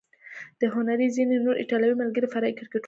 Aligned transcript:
د 0.61 0.61
هنري 0.73 1.07
ځینې 1.15 1.35
نور 1.45 1.55
ایټالوي 1.57 1.95
ملګري 2.01 2.27
فرعي 2.33 2.53
کرکټرونه 2.57 2.79
دي. 2.79 2.79